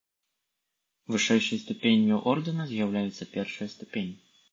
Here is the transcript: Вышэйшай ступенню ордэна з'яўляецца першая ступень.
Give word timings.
Вышэйшай 1.15 1.59
ступенню 1.65 2.17
ордэна 2.31 2.65
з'яўляецца 2.71 3.29
першая 3.37 3.69
ступень. 3.75 4.11